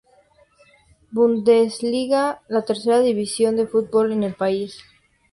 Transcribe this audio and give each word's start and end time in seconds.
Bundesliga, 1.11 2.39
la 2.47 2.63
tercera 2.65 3.01
división 3.01 3.55
de 3.55 3.67
fútbol 3.67 4.11
en 4.13 4.23
el 4.23 4.33
país. 4.33 4.81